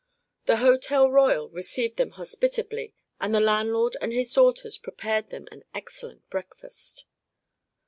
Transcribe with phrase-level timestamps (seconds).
[0.47, 5.61] The Hotel Royal received them hospitably and the landlord and his daughters prepared them an
[5.75, 7.05] excellent breakfast.